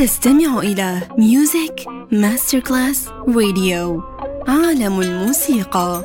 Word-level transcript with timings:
تستمع 0.00 0.58
إلى 0.58 1.00
ميوزك 1.18 1.86
ماستر 2.12 2.60
كلاس 2.60 3.08
راديو 3.08 4.02
عالم 4.48 5.00
الموسيقى. 5.00 6.04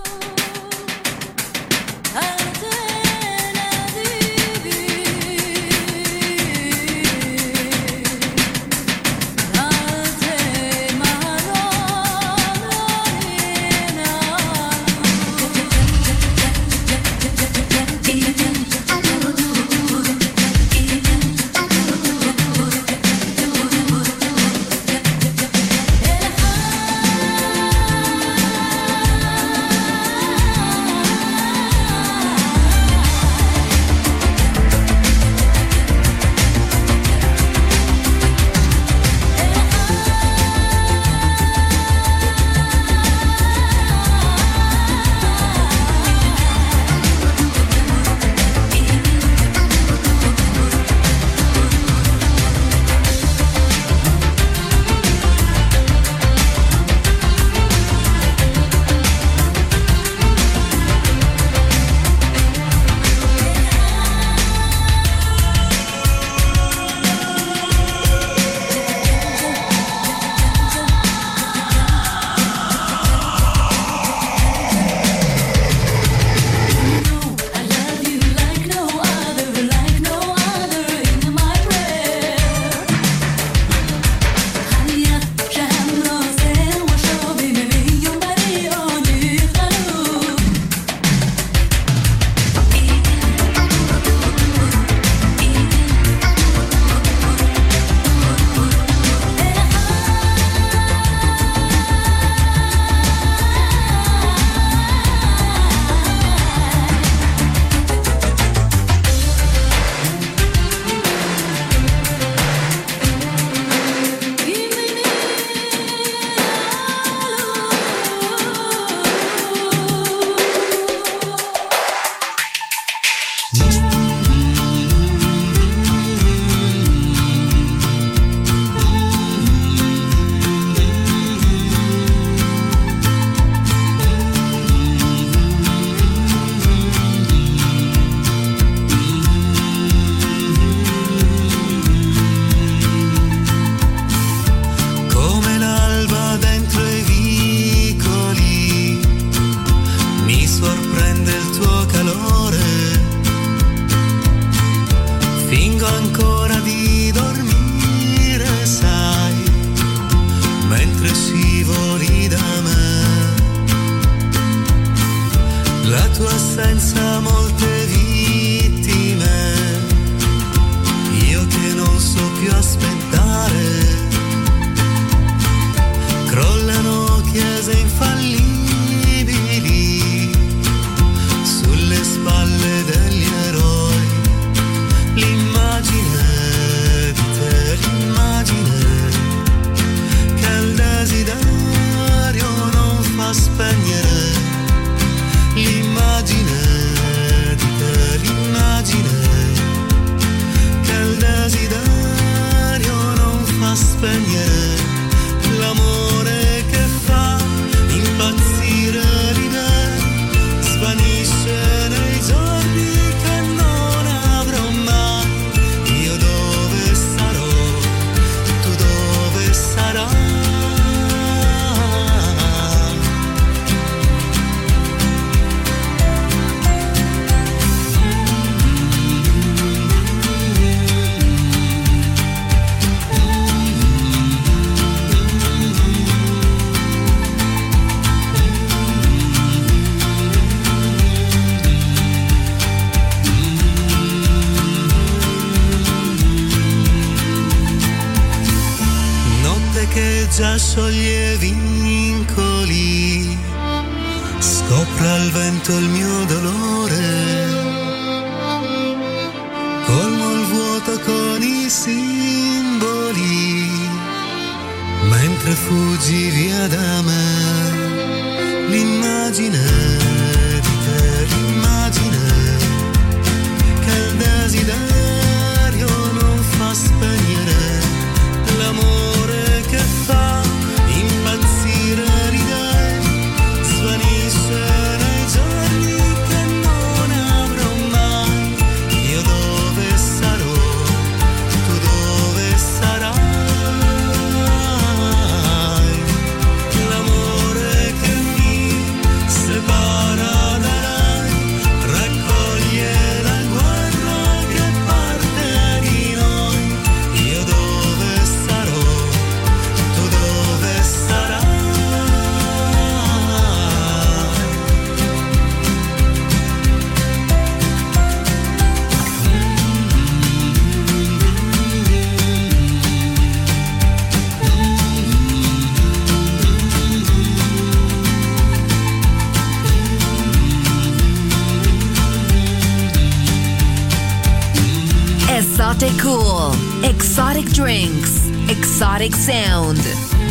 Exotic 336.83 337.45
Drinks, 337.53 338.27
Exotic 338.49 339.13
Sound. 339.13 339.77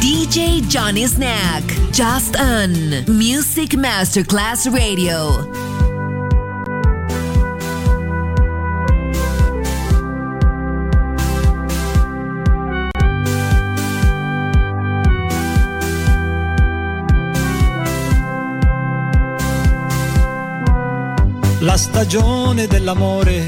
DJ 0.01 0.67
Johnny 0.69 1.07
Snack, 1.07 1.63
just 1.93 2.37
on 2.41 3.05
Music 3.07 3.77
Masterclass 3.77 4.67
Radio. 4.67 5.49
La 21.61 21.77
stagione 21.77 22.67
dell'amore 22.67 23.45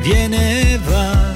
viene 0.00 0.72
e 0.72 0.78
va, 0.78 1.35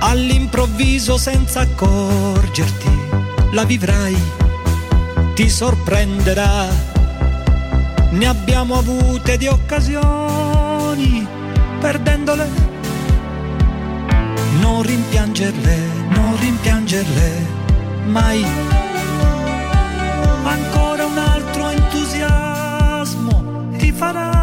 all'improvviso 0.00 1.16
senza 1.16 1.60
accorgerti, 1.60 2.90
la 3.52 3.64
vivrai, 3.64 4.16
ti 5.34 5.48
sorprenderà. 5.48 6.66
Ne 8.10 8.26
abbiamo 8.26 8.78
avute 8.78 9.36
di 9.36 9.46
occasioni, 9.46 11.26
perdendole. 11.80 12.48
Non 14.60 14.82
rimpiangerle, 14.82 15.76
non 16.10 16.36
rimpiangerle 16.38 17.46
mai. 18.06 18.44
Ancora 20.44 21.04
un 21.04 21.18
altro 21.18 21.68
entusiasmo 21.68 23.66
ti 23.76 23.92
farà 23.92 24.37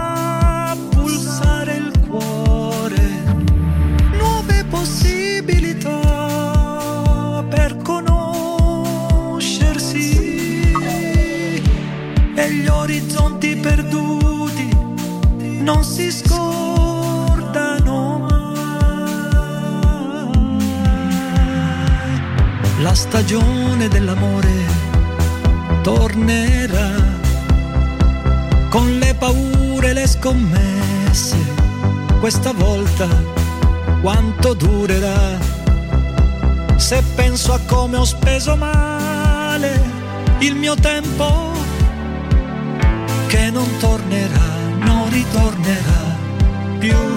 possibilità 5.46 7.44
per 7.48 7.78
conoscersi 7.84 9.12
e 12.36 12.52
gli 12.52 12.68
orizzonti 12.68 13.56
perduti 13.58 14.76
non 15.62 15.84
si 15.84 16.12
scordano 16.12 16.98
mai. 18.20 18.34
La 22.82 22.96
stagione 22.96 23.88
dell'amore 23.88 24.54
tornerà 25.84 26.92
con 28.70 28.98
le 28.98 29.14
paure 29.14 29.90
e 29.90 29.94
le 29.94 30.08
scommesse. 30.08 31.38
Questa 32.20 32.52
volta 32.54 33.45
quanto 34.06 34.54
durerà? 34.54 35.36
Se 36.76 37.02
penso 37.16 37.54
a 37.54 37.60
come 37.66 37.98
ho 37.98 38.04
speso 38.04 38.56
male 38.56 39.82
il 40.42 40.54
mio 40.54 40.76
tempo, 40.76 41.54
che 43.26 43.50
non 43.50 43.68
tornerà, 43.80 44.48
non 44.78 45.10
ritornerà 45.10 46.04
più. 46.78 47.15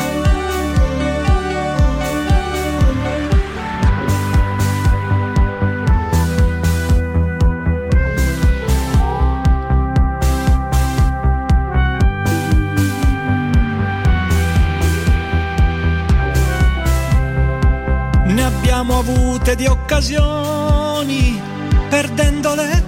Di 19.58 19.66
occasioni, 19.66 21.42
perdendole. 21.88 22.84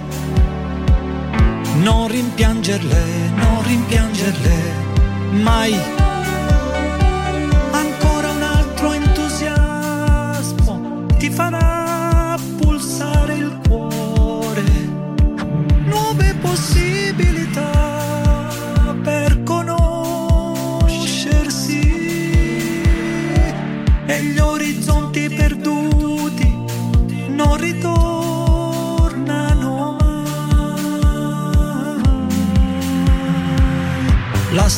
Non 1.83 2.06
rimpiangerle, 2.06 3.30
non 3.35 3.66
rimpiangerle 3.66 4.59
mai. 5.33 6.00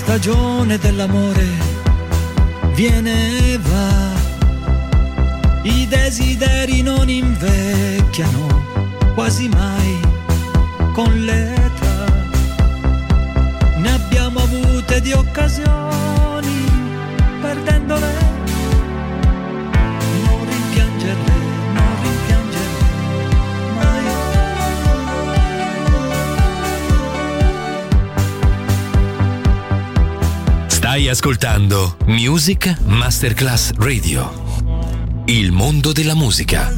Stagione 0.02 0.78
dell'amore 0.78 1.46
viene 2.74 3.52
e 3.52 3.58
va, 3.58 4.10
i 5.62 5.86
desideri 5.86 6.82
non 6.82 7.08
invecchiano 7.08 8.46
quasi 9.14 9.48
mai 9.48 10.00
con 10.92 11.08
l'età. 11.24 12.04
Ne 13.76 13.92
abbiamo 13.92 14.40
avute 14.40 15.00
di 15.00 15.12
occasioni, 15.12 15.81
ascoltando 31.12 31.98
Music 32.06 32.74
Masterclass 32.86 33.72
Radio. 33.76 34.32
Il 35.26 35.52
mondo 35.52 35.92
della 35.92 36.14
musica. 36.14 36.72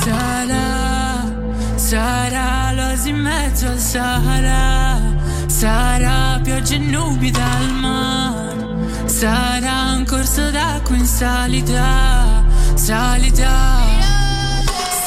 Sarà, 0.00 1.34
sarà 1.74 2.70
l'oasi 2.72 3.08
in 3.08 3.16
mezzo 3.16 3.66
al 3.66 3.80
Sahara, 3.80 5.16
sarà 5.46 6.38
pioggia 6.40 6.76
e 6.76 6.78
nubi 6.78 7.32
dal 7.32 7.72
mare, 7.80 9.06
sarà 9.06 9.94
un 9.96 10.04
corso 10.06 10.52
d'acqua 10.52 10.94
in 10.94 11.06
salita, 11.06 12.44
salita. 12.74 13.78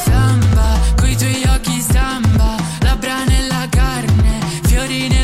Samba, 0.04 0.78
coi 0.94 1.16
tuoi 1.16 1.42
occhi 1.46 1.80
samba, 1.80 2.56
labbra 2.80 3.24
nella 3.24 3.66
carne, 3.70 4.40
fiori 4.64 5.08
nella 5.08 5.23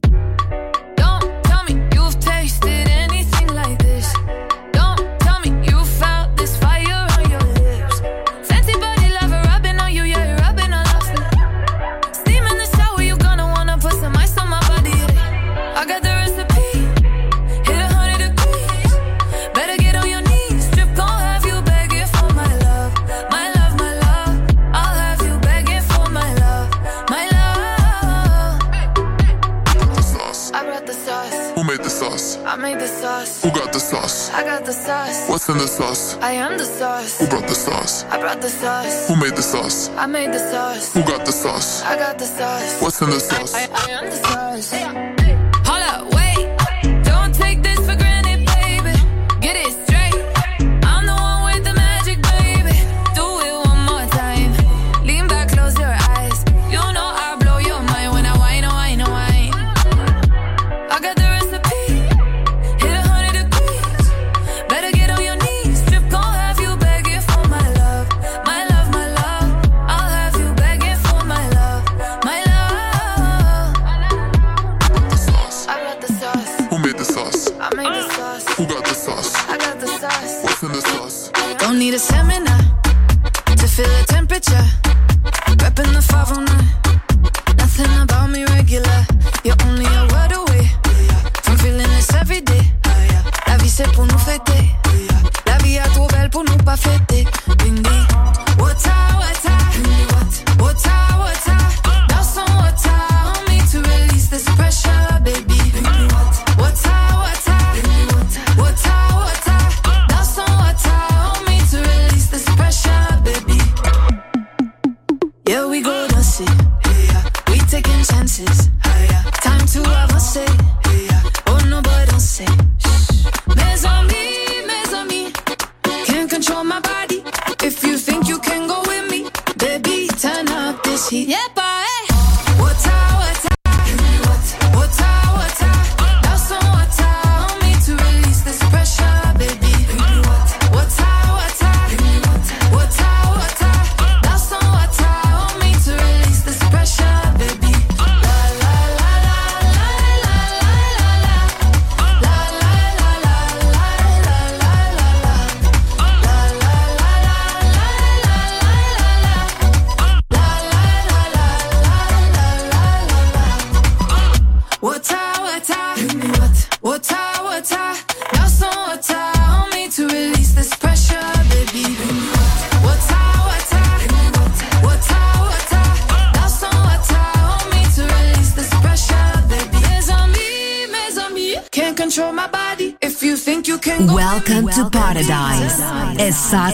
sauce? 39.51 39.89
I 39.97 40.05
made 40.05 40.31
the 40.33 40.39
sauce. 40.39 40.93
Who 40.93 41.03
got 41.03 41.25
the 41.25 41.31
sauce? 41.31 41.83
I 41.83 41.97
got 41.97 42.17
the 42.17 42.25
sauce. 42.25 42.81
What's 42.81 43.01
in 43.01 43.09
the 43.09 43.19
sauce? 43.19 43.53
I, 43.53 43.63
I, 43.63 43.67
I 43.73 43.91
am 43.97 44.05
the 44.05 44.61
sauce. 44.63 45.20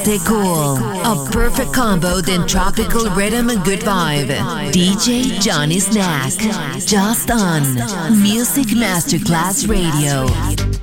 Classic 0.07 0.25
Cool. 0.25 0.77
A 0.77 1.29
perfect 1.31 1.73
combo 1.73 2.21
than 2.21 2.47
tropical 2.47 3.09
rhythm 3.09 3.49
and 3.49 3.61
good 3.65 3.81
vibe. 3.81 4.29
DJ 4.71 5.37
Johnny 5.41 5.79
Snack. 5.79 6.31
Just 6.85 7.29
on 7.29 7.63
Music 8.21 8.67
Masterclass 8.67 9.67
Radio. 9.67 10.76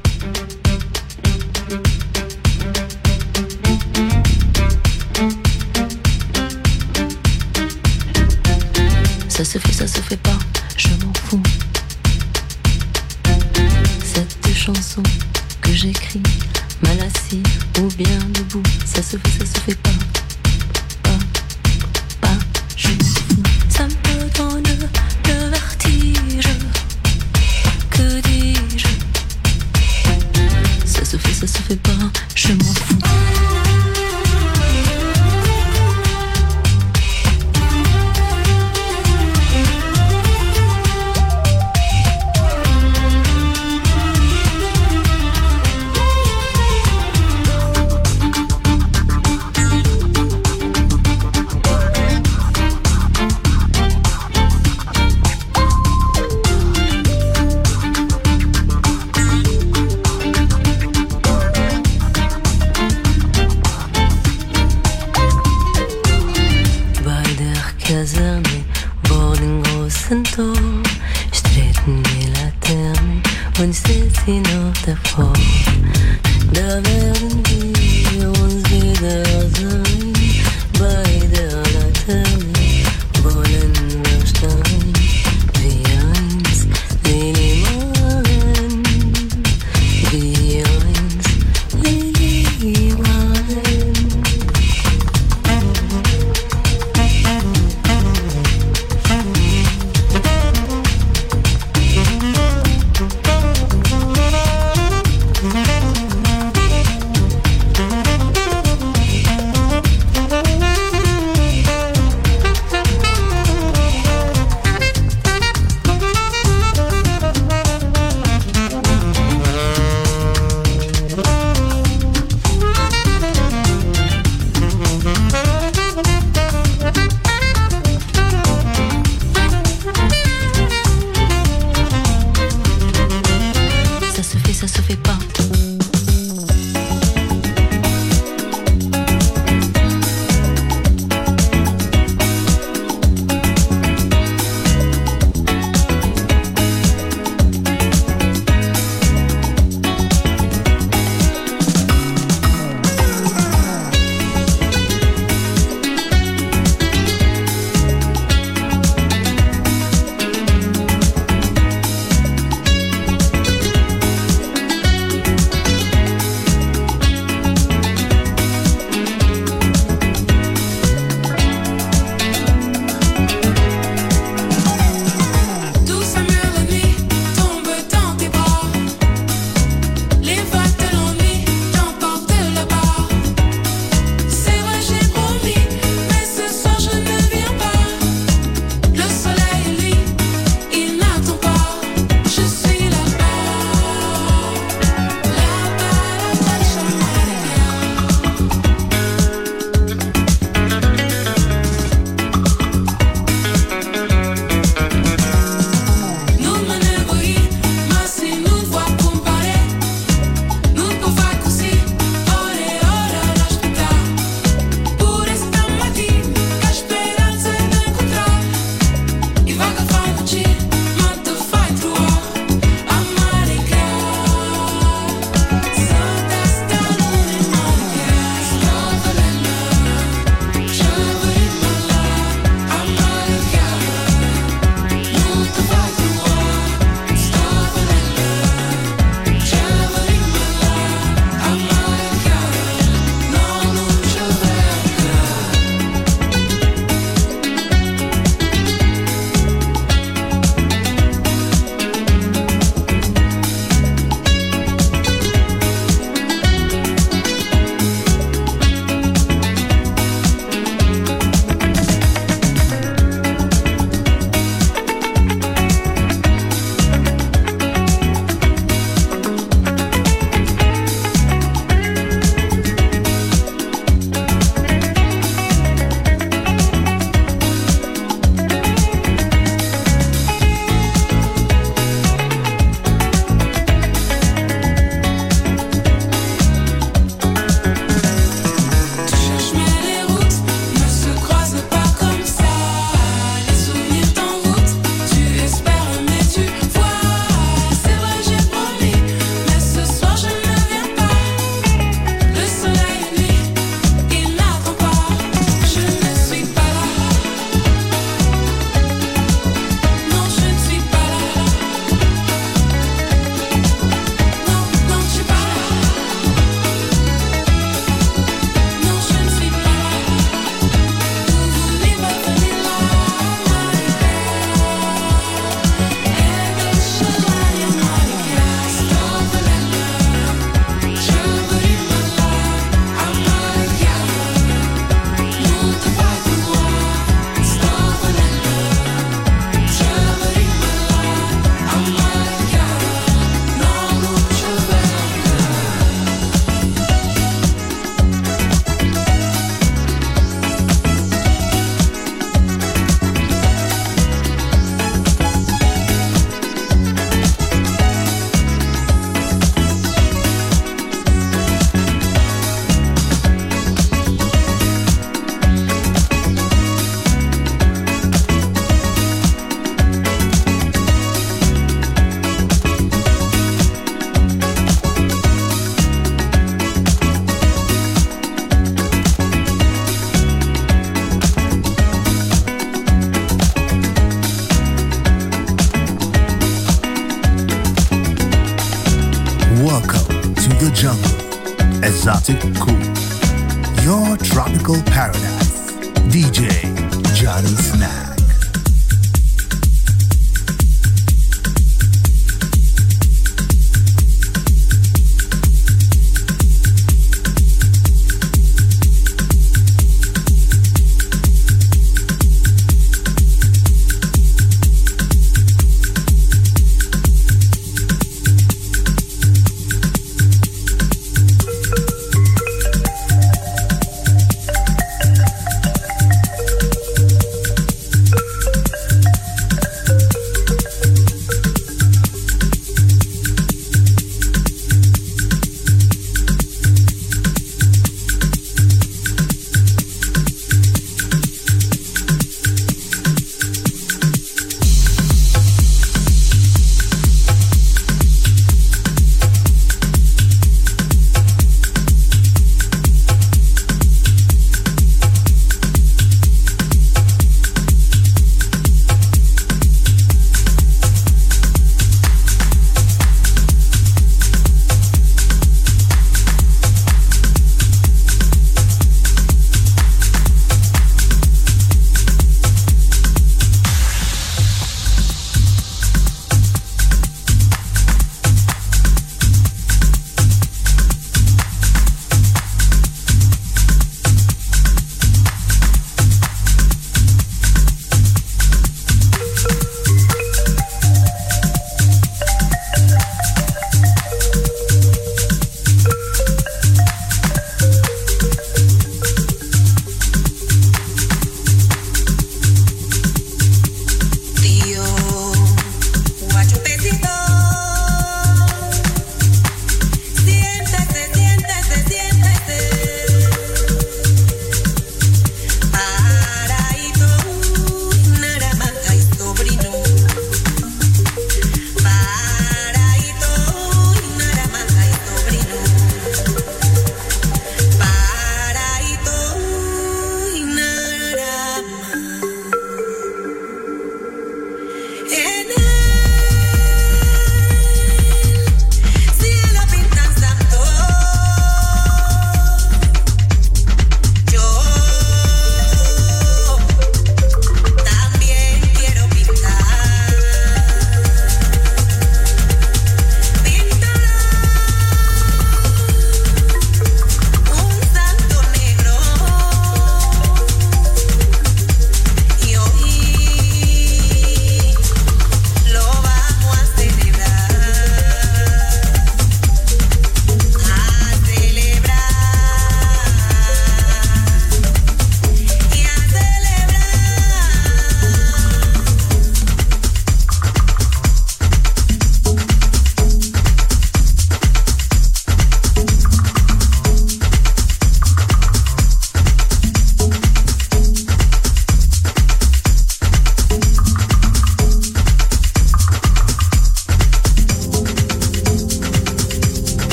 mila 71.86 72.52
temi 72.60 73.20
un 73.60 73.72
stizino 73.72 74.72
te 74.84 74.94